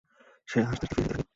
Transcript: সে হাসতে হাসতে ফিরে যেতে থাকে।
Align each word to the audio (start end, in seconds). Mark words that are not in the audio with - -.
সে 0.47 0.59
হাসতে 0.59 0.85
হাসতে 0.87 0.87
ফিরে 0.87 1.01
যেতে 1.01 1.11
থাকে। 1.11 1.23